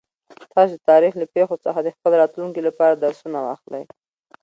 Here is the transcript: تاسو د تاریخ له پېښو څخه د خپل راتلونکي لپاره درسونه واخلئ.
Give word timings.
تاسو 0.53 0.71
د 0.77 0.81
تاریخ 0.91 1.13
له 1.17 1.25
پېښو 1.33 1.55
څخه 1.65 1.79
د 1.81 1.87
خپل 1.95 2.11
راتلونکي 2.21 2.61
لپاره 2.67 2.93
درسونه 3.03 3.37
واخلئ. 3.41 3.83